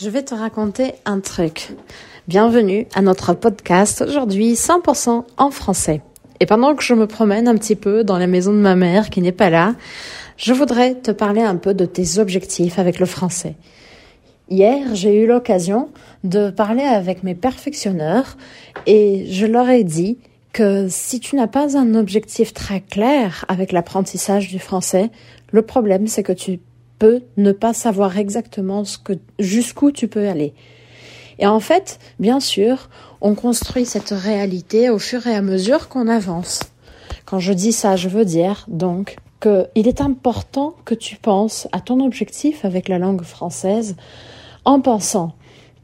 Je 0.00 0.08
vais 0.08 0.22
te 0.22 0.34
raconter 0.34 0.94
un 1.04 1.20
truc. 1.20 1.74
Bienvenue 2.26 2.86
à 2.94 3.02
notre 3.02 3.34
podcast 3.34 4.00
aujourd'hui 4.00 4.54
100% 4.54 5.24
en 5.36 5.50
français. 5.50 6.00
Et 6.38 6.46
pendant 6.46 6.74
que 6.74 6.82
je 6.82 6.94
me 6.94 7.06
promène 7.06 7.46
un 7.48 7.56
petit 7.56 7.76
peu 7.76 8.02
dans 8.02 8.16
la 8.16 8.26
maison 8.26 8.54
de 8.54 8.60
ma 8.60 8.76
mère 8.76 9.10
qui 9.10 9.20
n'est 9.20 9.30
pas 9.30 9.50
là, 9.50 9.74
je 10.38 10.54
voudrais 10.54 10.94
te 10.94 11.10
parler 11.10 11.42
un 11.42 11.56
peu 11.56 11.74
de 11.74 11.84
tes 11.84 12.18
objectifs 12.18 12.78
avec 12.78 12.98
le 12.98 13.04
français. 13.04 13.56
Hier, 14.48 14.94
j'ai 14.94 15.22
eu 15.22 15.26
l'occasion 15.26 15.90
de 16.24 16.48
parler 16.48 16.84
avec 16.84 17.22
mes 17.22 17.34
perfectionneurs 17.34 18.38
et 18.86 19.26
je 19.30 19.44
leur 19.44 19.68
ai 19.68 19.84
dit 19.84 20.16
que 20.54 20.86
si 20.88 21.20
tu 21.20 21.36
n'as 21.36 21.46
pas 21.46 21.76
un 21.76 21.94
objectif 21.94 22.54
très 22.54 22.80
clair 22.80 23.44
avec 23.48 23.70
l'apprentissage 23.70 24.48
du 24.48 24.60
français, 24.60 25.10
le 25.52 25.60
problème 25.60 26.06
c'est 26.06 26.22
que 26.22 26.32
tu 26.32 26.58
peux 27.00 27.22
ne 27.36 27.50
pas 27.50 27.72
savoir 27.72 28.18
exactement 28.18 28.84
jusqu'où 29.40 29.90
tu 29.90 30.06
peux 30.06 30.28
aller. 30.28 30.54
Et 31.40 31.46
en 31.46 31.58
fait, 31.58 31.98
bien 32.20 32.38
sûr, 32.38 32.90
on 33.20 33.34
construit 33.34 33.86
cette 33.86 34.10
réalité 34.10 34.90
au 34.90 34.98
fur 34.98 35.26
et 35.26 35.34
à 35.34 35.42
mesure 35.42 35.88
qu'on 35.88 36.06
avance. 36.06 36.60
Quand 37.24 37.40
je 37.40 37.52
dis 37.52 37.72
ça, 37.72 37.96
je 37.96 38.08
veux 38.08 38.26
dire 38.26 38.66
donc 38.68 39.16
qu'il 39.40 39.88
est 39.88 40.02
important 40.02 40.74
que 40.84 40.94
tu 40.94 41.16
penses 41.16 41.66
à 41.72 41.80
ton 41.80 42.04
objectif 42.04 42.64
avec 42.64 42.88
la 42.88 42.98
langue 42.98 43.22
française 43.22 43.96
en 44.66 44.80
pensant 44.80 45.32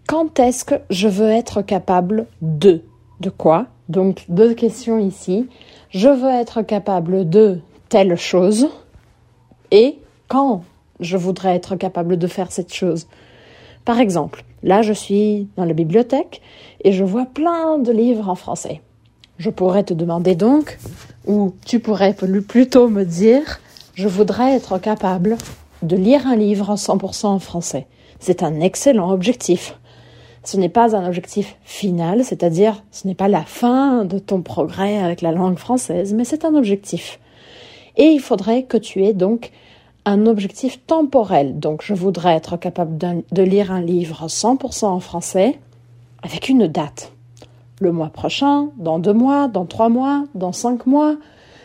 quand 0.07 0.39
est-ce 0.39 0.65
que 0.65 0.75
je 0.91 1.09
veux 1.09 1.31
être 1.31 1.63
capable 1.63 2.27
de 2.43 2.83
de 3.21 3.31
quoi? 3.31 3.67
Donc 3.89 4.27
deux 4.29 4.53
questions 4.53 4.99
ici. 4.99 5.49
Je 5.89 6.09
veux 6.09 6.31
être 6.31 6.61
capable 6.61 7.31
de 7.31 7.61
telle 7.89 8.17
chose 8.17 8.69
et 9.71 9.99
quand? 10.29 10.63
Je 11.01 11.17
voudrais 11.17 11.55
être 11.55 11.77
capable 11.77 12.17
de 12.17 12.27
faire 12.27 12.53
cette 12.53 12.73
chose. 12.73 13.07
Par 13.85 14.01
exemple, 14.01 14.45
là 14.63 14.83
je 14.83 14.93
suis 14.93 15.49
dans 15.57 15.65
la 15.65 15.73
bibliothèque 15.73 16.43
et 16.85 16.93
je 16.93 17.05
vois 17.05 17.27
plein 17.27 17.79
de 17.79 17.93
livres 17.93 18.29
en 18.29 18.35
français. 18.35 18.81
Je 19.39 19.51
pourrais 19.51 19.85
te 19.85 19.95
demander 19.95 20.35
donc, 20.35 20.79
ou 21.27 21.55
tu 21.67 21.79
pourrais 21.79 22.15
plutôt 22.15 22.89
me 22.89 23.05
dire, 23.05 23.61
je 23.95 24.09
voudrais 24.09 24.55
être 24.55 24.79
capable 24.79 25.37
de 25.83 25.97
lire 25.97 26.27
un 26.27 26.37
livre 26.37 26.71
en 26.71 26.77
100% 26.77 27.27
en 27.27 27.39
français. 27.39 27.87
C'est 28.19 28.43
un 28.43 28.61
excellent 28.61 29.11
objectif. 29.11 29.79
Ce 30.43 30.57
n'est 30.57 30.69
pas 30.71 30.97
un 30.97 31.07
objectif 31.07 31.57
final, 31.65 32.25
c'est-à-dire 32.25 32.83
ce 32.93 33.07
n'est 33.07 33.15
pas 33.15 33.29
la 33.29 33.43
fin 33.43 34.05
de 34.05 34.19
ton 34.19 34.43
progrès 34.43 34.99
avec 34.99 35.21
la 35.21 35.33
langue 35.33 35.59
française, 35.59 36.15
mais 36.15 36.25
c'est 36.25 36.45
un 36.45 36.55
objectif. 36.55 37.19
Et 37.97 38.05
il 38.05 38.21
faudrait 38.21 38.63
que 38.63 38.77
tu 38.77 39.05
aies 39.05 39.13
donc 39.13 39.51
un 40.07 40.27
objectif 40.27 40.81
temporel. 40.87 41.59
Donc, 41.59 41.83
je 41.85 41.93
voudrais 41.93 42.35
être 42.37 42.57
capable 42.57 42.97
de 42.97 43.43
lire 43.43 43.73
un 43.73 43.83
livre 43.83 44.29
100% 44.29 44.87
en 44.87 45.01
français 45.01 45.59
avec 46.23 46.49
une 46.49 46.69
date. 46.69 47.13
Le 47.81 47.93
mois 47.93 48.09
prochain, 48.09 48.71
dans 48.79 48.99
deux 48.99 49.13
mois, 49.13 49.49
dans 49.49 49.67
trois 49.67 49.89
mois, 49.91 50.25
dans 50.35 50.53
cinq 50.53 50.87
mois. 50.87 51.17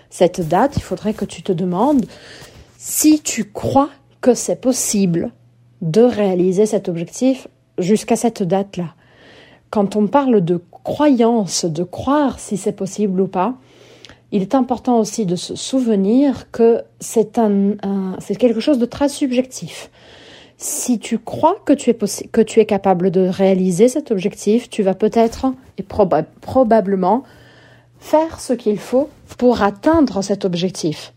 Cette 0.10 0.46
date, 0.46 0.76
il 0.76 0.82
faudrait 0.82 1.14
que 1.14 1.24
tu 1.24 1.44
te 1.44 1.54
demandes 1.54 2.06
si 2.78 3.22
tu 3.22 3.46
crois 3.46 3.90
que 4.20 4.34
c'est 4.34 4.60
possible 4.60 5.32
de 5.82 6.02
réaliser 6.02 6.66
cet 6.66 6.90
objectif 6.90 7.48
jusqu'à 7.78 8.16
cette 8.16 8.44
date-là. 8.44 8.96
Quand 9.70 9.96
on 9.96 10.08
parle 10.08 10.42
de 10.44 10.62
croyance, 10.84 11.66
de 11.66 11.84
croire 11.84 12.40
si 12.40 12.58
c'est 12.58 12.72
possible 12.72 13.22
ou 13.22 13.28
pas, 13.28 13.54
il 14.32 14.42
est 14.42 14.56
important 14.56 15.00
aussi 15.00 15.26
de 15.26 15.36
se 15.36 15.56
souvenir 15.56 16.50
que 16.52 16.82
c'est 17.00 17.38
un, 17.38 17.76
c'est 18.20 18.36
quelque 18.36 18.60
chose 18.60 18.80
de 18.80 18.86
très 18.86 19.10
subjectif. 19.10 19.90
Si 20.58 21.00
tu 21.00 21.18
crois 21.18 21.58
que 21.66 21.74
tu 21.74 21.90
es 21.90 21.98
que 22.32 22.42
tu 22.42 22.60
es 22.60 22.66
capable 22.66 23.10
de 23.10 23.28
réaliser 23.28 23.88
cet 23.88 24.12
objectif, 24.12 24.70
tu 24.70 24.84
vas 24.84 24.94
peut-être 24.94 25.48
et 25.78 25.84
probablement 25.84 27.24
faire 28.00 28.40
ce 28.40 28.54
qu'il 28.54 28.78
faut 28.78 29.10
pour 29.38 29.64
atteindre 29.64 30.22
cet 30.22 30.46
objectif. 30.46 31.14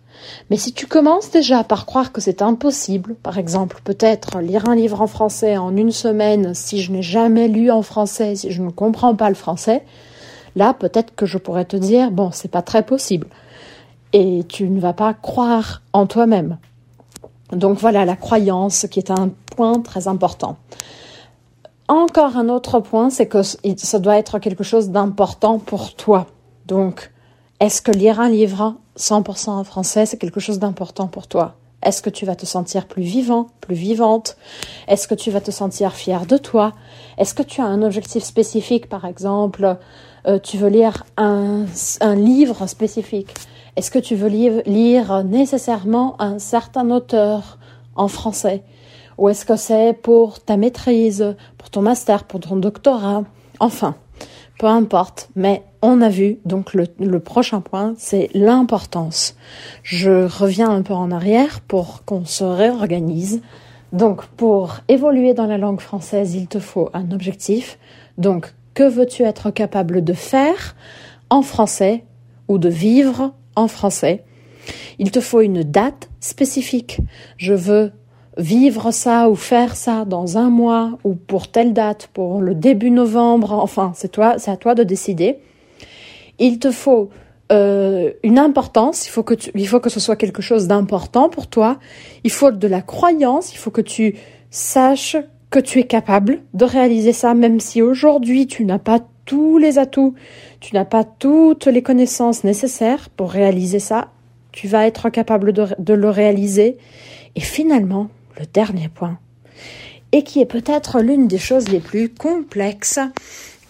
Mais 0.51 0.57
si 0.57 0.73
tu 0.73 0.87
commences 0.87 1.31
déjà 1.31 1.65
par 1.65 1.87
croire 1.87 2.13
que 2.13 2.21
c'est 2.21 2.43
impossible, 2.43 3.15
par 3.17 3.39
exemple, 3.39 3.81
peut-être 3.85 4.41
lire 4.41 4.69
un 4.69 4.75
livre 4.75 5.03
en 5.03 5.07
français 5.07 5.57
en 5.57 5.77
une 5.77 5.91
semaine 5.91 6.55
si 6.55 6.81
je 6.81 6.93
n'ai 6.93 7.03
jamais 7.03 7.49
lu 7.49 7.71
en 7.71 7.83
français, 7.83 8.37
si 8.37 8.51
je 8.51 8.63
ne 8.63 8.71
comprends 8.71 9.15
pas 9.15 9.29
le 9.29 9.35
français, 9.35 9.83
Là, 10.57 10.75
peut-être 10.75 11.15
que 11.15 11.27
je 11.27 11.39
pourrais 11.39 11.65
te 11.65 11.77
dire, 11.77 12.11
bon, 12.11 12.31
c'est 12.33 12.51
pas 12.51 12.63
très 12.63 12.85
possible. 12.85 13.27
Et 14.13 14.45
tu 14.49 14.69
ne 14.69 14.81
vas 14.81 14.93
pas 14.93 15.15
croire 15.15 15.83
en 15.93 16.07
toi-même. 16.07 16.59
Donc 17.53 17.79
voilà 17.79 18.05
la 18.05 18.17
croyance 18.17 18.87
qui 18.91 18.99
est 18.99 19.11
un 19.11 19.31
point 19.57 19.81
très 19.81 20.09
important. 20.09 20.57
Encore 21.89 22.37
un 22.37 22.49
autre 22.49 22.81
point, 22.81 23.11
c'est 23.11 23.27
que 23.27 23.43
ça 23.43 23.99
doit 23.99 24.17
être 24.17 24.39
quelque 24.39 24.65
chose 24.65 24.91
d'important 24.91 25.59
pour 25.59 25.95
toi. 25.95 26.27
Donc, 26.67 27.13
est-ce 27.61 27.83
que 27.83 27.91
lire 27.91 28.21
un 28.21 28.31
livre 28.31 28.77
100% 28.99 29.51
en 29.51 29.65
français, 29.65 30.07
c'est 30.07 30.17
quelque 30.17 30.41
chose 30.41 30.59
d'important 30.59 31.09
pour 31.09 31.27
toi? 31.27 31.57
Est-ce 31.83 32.01
que 32.01 32.09
tu 32.09 32.25
vas 32.25 32.37
te 32.37 32.47
sentir 32.47 32.87
plus 32.87 33.03
vivant, 33.03 33.49
plus 33.61 33.75
vivante? 33.75 34.39
Est-ce 34.89 35.07
que 35.07 35.15
tu 35.15 35.31
vas 35.31 35.43
te 35.43 35.51
sentir 35.51 35.93
fier 35.93 36.25
de 36.25 36.39
toi? 36.39 36.73
Est-ce 37.19 37.35
que 37.35 37.43
tu 37.43 37.61
as 37.61 37.67
un 37.67 37.83
objectif 37.83 38.25
spécifique, 38.25 38.89
par 38.89 39.05
exemple 39.05 39.77
euh, 40.27 40.39
tu 40.39 40.57
veux 40.57 40.69
lire 40.69 41.05
un, 41.17 41.65
un 42.01 42.15
livre 42.15 42.67
spécifique 42.67 43.35
Est-ce 43.77 43.91
que 43.91 43.99
tu 43.99 44.15
veux 44.15 44.29
lire, 44.29 44.63
lire 44.67 45.25
nécessairement 45.25 46.21
un 46.21 46.39
certain 46.39 46.91
auteur 46.91 47.59
en 47.97 48.09
français? 48.09 48.63
Ou 49.19 49.29
est-ce 49.29 49.45
que 49.45 49.57
c'est 49.57 49.93
pour 49.93 50.41
ta 50.41 50.57
maîtrise, 50.57 51.37
pour 51.59 51.71
ton 51.71 51.83
master, 51.83 52.25
pour 52.25 52.41
ton 52.41 52.57
doctorat? 52.57 53.25
Enfin, 53.61 53.95
peu 54.59 54.67
importe, 54.67 55.29
mais 55.37 55.63
on 55.83 56.01
a 56.01 56.09
vu, 56.09 56.39
donc 56.45 56.75
le, 56.75 56.87
le 56.99 57.21
prochain 57.21 57.61
point, 57.61 57.95
c'est 57.99 58.31
l'importance. 58.35 59.37
Je 59.83 60.27
reviens 60.27 60.71
un 60.71 60.83
peu 60.83 60.95
en 60.95 61.11
arrière 61.11 61.61
pour 61.61 62.05
qu'on 62.05 62.25
se 62.25 62.45
réorganise. 62.45 63.43
Donc, 63.93 64.25
pour 64.25 64.79
évoluer 64.89 65.35
dans 65.35 65.47
la 65.47 65.59
langue 65.59 65.81
française, 65.81 66.35
il 66.35 66.49
te 66.49 66.59
faut 66.59 66.91
un 66.95 67.13
objectif. 67.13 67.79
Donc, 68.19 68.53
que 68.75 68.83
veux-tu 68.83 69.23
être 69.23 69.51
capable 69.51 70.05
de 70.05 70.13
faire 70.13 70.77
en 71.31 71.43
français 71.43 72.05
ou 72.49 72.59
de 72.59 72.69
vivre 72.69 73.33
en 73.57 73.69
français? 73.69 74.25
Il 74.99 75.11
te 75.11 75.21
faut 75.21 75.41
une 75.41 75.63
date 75.63 76.09
spécifique. 76.21 77.01
Je 77.37 77.55
veux 77.55 77.93
vivre 78.37 78.91
ça 78.91 79.29
ou 79.29 79.37
faire 79.37 79.77
ça 79.77 80.05
dans 80.05 80.39
un 80.39 80.51
mois 80.51 80.99
ou 81.05 81.15
pour 81.15 81.49
telle 81.49 81.73
date, 81.73 82.09
pour 82.13 82.41
le 82.41 82.55
début 82.55 82.91
novembre, 82.91 83.53
enfin, 83.53 83.93
c'est 83.95 84.11
toi, 84.11 84.35
c'est 84.39 84.51
à 84.51 84.57
toi 84.57 84.75
de 84.75 84.83
décider. 84.83 85.39
Il 86.39 86.59
te 86.59 86.71
faut 86.71 87.11
euh, 87.53 88.11
une 88.23 88.39
importance, 88.39 89.07
il 89.07 89.11
faut 89.11 89.23
que 89.23 89.35
il 89.55 89.69
faut 89.69 89.79
que 89.79 89.91
ce 89.91 90.01
soit 90.01 90.17
quelque 90.17 90.43
chose 90.43 90.67
d'important 90.67 91.29
pour 91.29 91.47
toi. 91.47 91.79
Il 92.25 92.33
faut 92.33 92.51
de 92.51 92.67
la 92.67 92.83
croyance, 92.83 93.53
il 93.53 93.59
faut 93.59 93.71
que 93.71 93.83
tu 93.83 94.17
saches 94.51 95.17
que 95.51 95.59
tu 95.59 95.79
es 95.79 95.85
capable 95.85 96.43
de 96.53 96.65
réaliser 96.65 97.13
ça, 97.13 97.35
même 97.35 97.61
si 97.61 97.83
aujourd'hui 97.83 98.47
tu 98.47 98.65
n'as 98.65 98.79
pas 98.79 99.01
tous 99.25 99.59
les 99.59 99.79
atouts, 99.79 100.15
tu 100.61 100.75
n'as 100.75 100.85
pas 100.85 101.05
toutes 101.05 101.67
les 101.67 101.83
connaissances 101.83 102.45
nécessaires 102.45 103.11
pour 103.11 103.31
réaliser 103.31 103.79
ça, 103.79 104.09
tu 104.53 104.69
vas 104.69 104.87
être 104.87 105.11
capable 105.11 105.53
de, 105.53 105.95
le 105.95 106.11
réaliser. 106.11 106.79
Et 107.35 107.41
finalement, 107.41 108.09
le 108.39 108.47
dernier 108.47 108.89
point, 108.89 109.19
et 110.13 110.23
qui 110.23 110.41
est 110.41 110.47
peut-être 110.47 111.01
l'une 111.01 111.27
des 111.27 111.39
choses 111.39 111.69
les 111.69 111.81
plus 111.81 112.09
complexes 112.09 113.01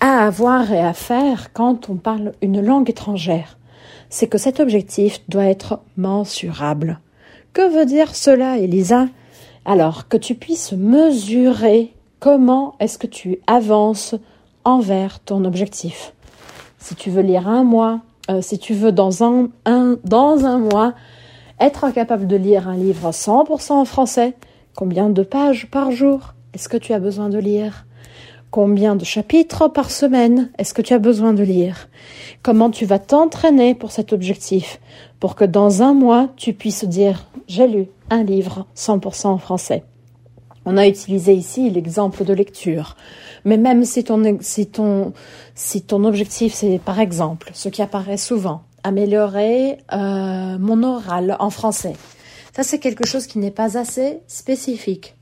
à 0.00 0.26
avoir 0.26 0.72
et 0.72 0.80
à 0.80 0.92
faire 0.92 1.52
quand 1.54 1.88
on 1.88 1.96
parle 1.96 2.32
une 2.42 2.60
langue 2.60 2.90
étrangère, 2.90 3.56
c'est 4.10 4.26
que 4.26 4.36
cet 4.36 4.60
objectif 4.60 5.20
doit 5.28 5.46
être 5.46 5.80
mensurable. 5.96 7.00
Que 7.54 7.74
veut 7.74 7.86
dire 7.86 8.14
cela, 8.14 8.58
Elisa? 8.58 9.06
Alors, 9.64 10.08
que 10.08 10.16
tu 10.16 10.34
puisses 10.34 10.72
mesurer 10.72 11.94
comment 12.20 12.74
est-ce 12.80 12.98
que 12.98 13.06
tu 13.06 13.38
avances 13.46 14.14
envers 14.64 15.20
ton 15.20 15.44
objectif. 15.44 16.12
Si 16.78 16.94
tu 16.94 17.10
veux 17.10 17.22
lire 17.22 17.48
un 17.48 17.64
mois, 17.64 18.00
euh, 18.30 18.40
si 18.42 18.58
tu 18.58 18.74
veux 18.74 18.92
dans 18.92 19.24
un, 19.24 19.48
dans 20.04 20.44
un 20.44 20.58
mois 20.58 20.94
être 21.60 21.90
capable 21.90 22.26
de 22.26 22.36
lire 22.36 22.68
un 22.68 22.76
livre 22.76 23.10
100% 23.10 23.72
en 23.72 23.84
français, 23.84 24.34
combien 24.74 25.08
de 25.08 25.22
pages 25.22 25.70
par 25.70 25.90
jour 25.90 26.34
est-ce 26.52 26.68
que 26.68 26.76
tu 26.76 26.92
as 26.92 27.00
besoin 27.00 27.28
de 27.30 27.38
lire? 27.38 27.84
Combien 28.54 28.94
de 28.94 29.04
chapitres 29.04 29.66
par 29.66 29.90
semaine? 29.90 30.48
Est-ce 30.58 30.74
que 30.74 30.80
tu 30.80 30.94
as 30.94 31.00
besoin 31.00 31.32
de 31.32 31.42
lire? 31.42 31.88
Comment 32.44 32.70
tu 32.70 32.86
vas 32.86 33.00
t'entraîner 33.00 33.74
pour 33.74 33.90
cet 33.90 34.12
objectif? 34.12 34.78
Pour 35.18 35.34
que 35.34 35.44
dans 35.44 35.82
un 35.82 35.92
mois, 35.92 36.28
tu 36.36 36.52
puisses 36.52 36.84
dire 36.84 37.26
j'ai 37.48 37.66
lu 37.66 37.88
un 38.10 38.22
livre 38.22 38.68
100% 38.76 39.26
en 39.26 39.38
français. 39.38 39.82
On 40.66 40.76
a 40.76 40.86
utilisé 40.86 41.34
ici 41.34 41.68
l'exemple 41.68 42.24
de 42.24 42.32
lecture. 42.32 42.94
Mais 43.44 43.56
même 43.56 43.84
si 43.84 44.04
ton, 44.04 44.38
si 44.44 44.68
ton, 44.68 46.04
objectif, 46.04 46.54
c'est 46.54 46.78
par 46.78 47.00
exemple, 47.00 47.50
ce 47.54 47.68
qui 47.68 47.82
apparaît 47.82 48.16
souvent, 48.16 48.62
améliorer 48.84 49.78
euh, 49.92 50.58
mon 50.60 50.84
oral 50.84 51.36
en 51.40 51.50
français. 51.50 51.94
Ça, 52.54 52.62
c'est 52.62 52.78
quelque 52.78 53.04
chose 53.04 53.26
qui 53.26 53.40
n'est 53.40 53.50
pas 53.50 53.76
assez 53.76 54.20
spécifique. 54.28 55.16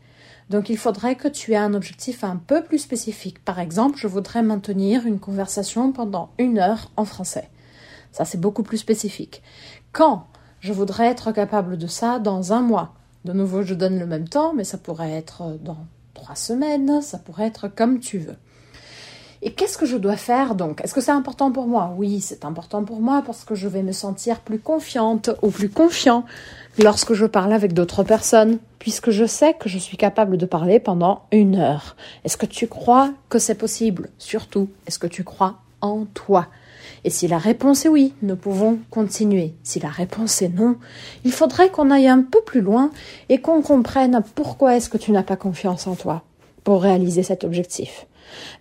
Donc 0.53 0.69
il 0.69 0.77
faudrait 0.77 1.15
que 1.15 1.29
tu 1.29 1.53
aies 1.53 1.57
un 1.57 1.73
objectif 1.73 2.25
un 2.25 2.37
peu 2.37 2.63
plus 2.63 2.79
spécifique. 2.79 3.43
Par 3.43 3.59
exemple, 3.59 3.97
je 3.97 4.07
voudrais 4.07 4.43
maintenir 4.43 5.07
une 5.07 5.19
conversation 5.19 5.93
pendant 5.93 6.29
une 6.37 6.59
heure 6.59 6.91
en 6.99 7.07
français. 7.07 7.49
Ça, 8.13 8.27
c'est 8.27 8.39
beaucoup 8.39 8.63
plus 8.63 8.77
spécifique. 8.77 9.43
Quand 9.93 10.27
je 10.61 10.75
voudrais 10.75 11.07
être 11.07 11.33
capable 11.33 11.79
de 11.79 11.87
ça 11.87 12.19
dans 12.19 12.53
un 12.53 12.61
mois. 12.61 12.93
De 13.25 13.33
nouveau, 13.33 13.63
je 13.63 13.73
donne 13.73 13.99
le 13.99 14.05
même 14.05 14.29
temps, 14.29 14.53
mais 14.53 14.65
ça 14.65 14.77
pourrait 14.77 15.13
être 15.13 15.59
dans 15.63 15.87
trois 16.13 16.37
semaines, 16.37 17.01
ça 17.01 17.19
pourrait 17.19 17.47
être 17.47 17.69
comme 17.69 17.99
tu 17.99 18.19
veux. 18.19 18.37
Et 19.45 19.53
qu'est-ce 19.53 19.77
que 19.77 19.87
je 19.87 19.97
dois 19.97 20.17
faire 20.17 20.55
donc? 20.55 20.81
Est-ce 20.85 20.95
que 20.95 21.01
c'est 21.01 21.11
important 21.11 21.51
pour 21.51 21.67
moi? 21.67 21.93
Oui, 21.97 22.21
c'est 22.21 22.45
important 22.45 22.85
pour 22.85 23.01
moi 23.01 23.25
parce 23.27 23.45
que 23.45 23.57
je 23.57 23.67
vais 23.67 23.83
me 23.83 23.91
sentir 23.91 24.39
plus 24.39 24.61
confiante 24.61 25.31
ou 25.43 25.51
plus 25.51 25.69
confiant 25.69 26.25
lorsque 26.79 27.13
je 27.13 27.27
parle 27.27 27.53
avec 27.53 27.73
d'autres 27.73 28.05
personnes, 28.05 28.59
puisque 28.79 29.11
je 29.11 29.27
sais 29.27 29.55
que 29.55 29.69
je 29.69 29.79
suis 29.79 29.97
capable 29.97 30.37
de 30.37 30.47
parler 30.47 30.79
pendant 30.79 31.23
une 31.33 31.57
heure. 31.57 31.97
Est-ce 32.25 32.37
que 32.37 32.47
tu 32.47 32.69
crois 32.69 33.13
que 33.29 33.41
c'est 33.41 33.57
possible? 33.57 34.11
Surtout, 34.17 34.69
est-ce 34.87 35.01
que 35.01 35.09
tu 35.09 35.25
crois 35.25 35.57
en 35.81 36.05
toi? 36.15 36.47
Et 37.03 37.11
si 37.11 37.27
la 37.27 37.39
réponse 37.39 37.85
est 37.85 37.89
oui, 37.89 38.15
nous 38.23 38.37
pouvons 38.37 38.79
continuer. 38.91 39.55
Si 39.65 39.81
la 39.81 39.89
réponse 39.89 40.41
est 40.41 40.51
non, 40.51 40.77
il 41.25 41.33
faudrait 41.33 41.71
qu'on 41.71 41.91
aille 41.91 42.07
un 42.07 42.23
peu 42.23 42.41
plus 42.43 42.61
loin 42.61 42.93
et 43.29 43.41
qu'on 43.41 43.61
comprenne 43.61 44.23
pourquoi 44.37 44.77
est-ce 44.77 44.89
que 44.89 44.99
tu 44.99 45.11
n'as 45.11 45.25
pas 45.25 45.37
confiance 45.37 45.89
en 45.89 45.97
toi 45.97 46.23
pour 46.63 46.81
réaliser 46.81 47.25
cet 47.25 47.43
objectif. 47.43 48.07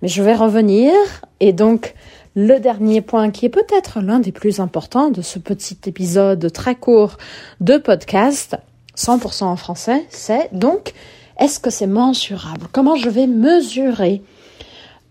Mais 0.01 0.07
je 0.07 0.23
vais 0.23 0.35
revenir. 0.35 0.93
Et 1.39 1.53
donc 1.53 1.95
le 2.35 2.59
dernier 2.59 3.01
point 3.01 3.29
qui 3.31 3.45
est 3.45 3.49
peut-être 3.49 3.99
l'un 3.99 4.19
des 4.19 4.31
plus 4.31 4.59
importants 4.59 5.09
de 5.09 5.21
ce 5.21 5.39
petit 5.39 5.77
épisode 5.85 6.51
très 6.51 6.75
court 6.75 7.17
de 7.59 7.77
podcast, 7.77 8.57
100% 8.97 9.43
en 9.43 9.55
français, 9.55 10.05
c'est 10.09 10.49
donc 10.53 10.93
est-ce 11.39 11.59
que 11.59 11.69
c'est 11.69 11.87
mensurable? 11.87 12.67
Comment 12.71 12.95
je 12.95 13.09
vais 13.09 13.27
mesurer 13.27 14.21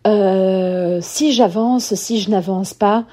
euh, 0.07 1.01
si 1.03 1.33
j'avance, 1.33 1.95
si 1.95 2.21
je 2.21 2.31
n'avance 2.31 2.73
pas, 2.73 3.05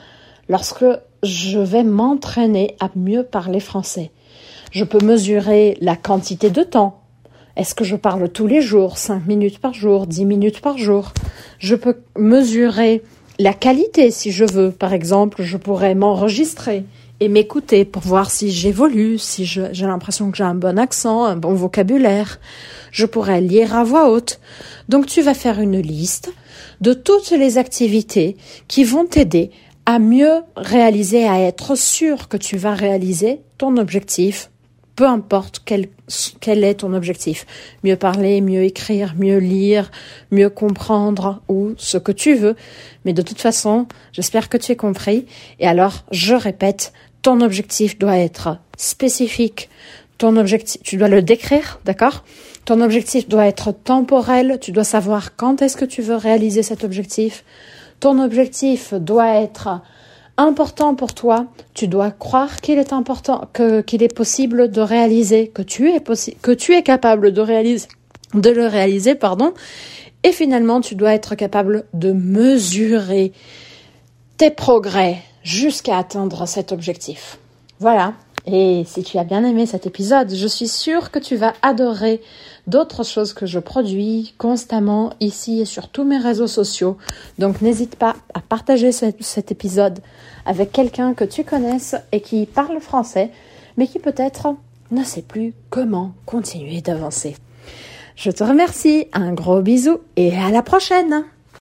lorsque 0.49 0.85
je 1.23 1.59
vais 1.59 1.83
m'entraîner 1.83 2.75
à 2.79 2.89
mieux 2.95 3.23
parler 3.23 3.59
français? 3.59 4.11
Je 4.71 4.83
peux 4.83 5.03
mesurer 5.03 5.77
la 5.81 5.95
quantité 5.95 6.49
de 6.49 6.63
temps 6.63 7.01
est-ce 7.57 7.73
que 7.73 7.83
je 7.83 7.95
parle 7.95 8.29
tous 8.29 8.45
les 8.45 8.61
jours, 8.61 8.99
5 8.99 9.25
minutes 9.25 9.57
par 9.57 9.73
jour, 9.73 10.05
10 10.05 10.25
minutes 10.25 10.61
par 10.61 10.77
jour? 10.77 11.11
Je 11.57 11.73
peux 11.73 11.95
mesurer 12.15 13.01
la 13.39 13.53
qualité 13.53 14.11
si 14.11 14.31
je 14.31 14.45
veux. 14.45 14.71
Par 14.71 14.93
exemple, 14.93 15.41
je 15.41 15.57
pourrais 15.57 15.95
m'enregistrer 15.95 16.83
et 17.19 17.29
m'écouter 17.29 17.83
pour 17.83 18.03
voir 18.03 18.29
si 18.29 18.51
j'évolue, 18.51 19.17
si 19.17 19.45
j'ai 19.45 19.71
l'impression 19.73 20.29
que 20.29 20.37
j'ai 20.37 20.43
un 20.43 20.53
bon 20.53 20.77
accent, 20.77 21.25
un 21.25 21.35
bon 21.35 21.55
vocabulaire. 21.55 22.39
Je 22.91 23.07
pourrais 23.07 23.41
lire 23.41 23.75
à 23.75 23.83
voix 23.83 24.11
haute. 24.11 24.39
Donc 24.87 25.07
tu 25.07 25.23
vas 25.23 25.33
faire 25.33 25.59
une 25.59 25.79
liste 25.79 26.31
de 26.81 26.93
toutes 26.93 27.31
les 27.31 27.57
activités 27.57 28.37
qui 28.67 28.83
vont 28.83 29.05
t'aider 29.05 29.49
à 29.87 29.97
mieux 29.97 30.41
réaliser, 30.55 31.27
à 31.27 31.39
être 31.41 31.75
sûr 31.75 32.27
que 32.27 32.37
tu 32.37 32.55
vas 32.57 32.75
réaliser 32.75 33.41
ton 33.57 33.77
objectif 33.77 34.51
peu 34.97 35.05
importe 35.05 35.61
quel, 35.63 35.87
quel 36.41 36.63
est 36.63 36.73
ton 36.81 36.93
objectif. 36.93 37.45
Mieux 37.83 37.95
parler, 37.95 38.41
mieux 38.41 38.63
écrire, 38.63 39.13
mieux 39.15 39.37
lire, 39.37 39.91
mieux 40.31 40.49
comprendre 40.49 41.41
ou 41.47 41.73
ce 41.77 41.99
que 41.99 42.11
tu 42.11 42.33
veux. 42.33 42.55
Mais 43.05 43.13
de 43.13 43.21
toute 43.21 43.39
façon, 43.39 43.85
j'espère 44.11 44.49
que 44.49 44.57
tu 44.57 44.71
as 44.71 44.75
compris. 44.75 45.27
Et 45.59 45.67
alors, 45.67 46.03
je 46.11 46.33
répète, 46.33 46.93
ton 47.21 47.41
objectif 47.41 47.99
doit 47.99 48.17
être 48.17 48.57
spécifique. 48.75 49.69
Ton 50.17 50.35
objectif, 50.35 50.81
tu 50.81 50.97
dois 50.97 51.09
le 51.09 51.21
décrire, 51.21 51.79
d'accord? 51.85 52.23
Ton 52.65 52.81
objectif 52.81 53.29
doit 53.29 53.45
être 53.45 53.71
temporel. 53.71 54.57
Tu 54.59 54.71
dois 54.71 54.83
savoir 54.83 55.35
quand 55.35 55.61
est-ce 55.61 55.77
que 55.77 55.85
tu 55.85 56.01
veux 56.01 56.15
réaliser 56.15 56.63
cet 56.63 56.83
objectif. 56.83 57.43
Ton 57.99 58.19
objectif 58.19 58.95
doit 58.95 59.35
être 59.35 59.81
important 60.37 60.95
pour 60.95 61.13
toi, 61.13 61.47
tu 61.73 61.87
dois 61.87 62.11
croire 62.11 62.61
qu'il 62.61 62.79
est 62.79 62.93
important, 62.93 63.49
que 63.53 63.81
qu'il 63.81 64.03
est 64.03 64.13
possible 64.13 64.69
de 64.69 64.81
réaliser, 64.81 65.49
que 65.49 65.61
tu 65.61 65.89
es 65.89 66.01
que 66.41 66.51
tu 66.51 66.73
es 66.73 66.83
capable 66.83 67.33
de 67.33 67.41
réaliser, 67.41 67.87
de 68.33 68.49
le 68.49 68.67
réaliser, 68.67 69.15
pardon. 69.15 69.53
Et 70.23 70.31
finalement, 70.31 70.81
tu 70.81 70.95
dois 70.95 71.13
être 71.13 71.35
capable 71.35 71.85
de 71.93 72.11
mesurer 72.11 73.31
tes 74.37 74.51
progrès 74.51 75.17
jusqu'à 75.43 75.97
atteindre 75.97 76.47
cet 76.47 76.71
objectif. 76.71 77.39
Voilà. 77.79 78.13
Et 78.49 78.85
si 78.85 79.03
tu 79.03 79.17
as 79.17 79.25
bien 79.25 79.43
aimé 79.43 79.65
cet 79.65 79.87
épisode, 79.87 80.33
je 80.33 80.47
suis 80.47 80.69
sûre 80.69 81.11
que 81.11 81.19
tu 81.19 81.35
vas 81.35 81.53
adorer 81.61 82.21
d'autres 82.65 83.03
choses 83.03 83.33
que 83.33 83.45
je 83.45 83.59
produis 83.59 84.33
constamment 84.37 85.11
ici 85.19 85.59
et 85.59 85.65
sur 85.65 85.89
tous 85.89 86.05
mes 86.05 86.17
réseaux 86.17 86.47
sociaux. 86.47 86.97
Donc 87.39 87.61
n'hésite 87.61 87.97
pas 87.97 88.15
à 88.33 88.39
partager 88.39 88.93
cet 88.93 89.51
épisode 89.51 89.99
avec 90.45 90.71
quelqu'un 90.71 91.13
que 91.13 91.25
tu 91.25 91.43
connaisses 91.43 91.95
et 92.13 92.21
qui 92.21 92.45
parle 92.45 92.79
français, 92.79 93.31
mais 93.75 93.85
qui 93.85 93.99
peut-être 93.99 94.55
ne 94.91 95.03
sait 95.03 95.23
plus 95.23 95.53
comment 95.69 96.13
continuer 96.25 96.79
d'avancer. 96.79 97.35
Je 98.15 98.31
te 98.31 98.45
remercie, 98.45 99.07
un 99.11 99.33
gros 99.33 99.61
bisou 99.61 99.99
et 100.15 100.33
à 100.33 100.51
la 100.51 100.63
prochaine 100.63 101.25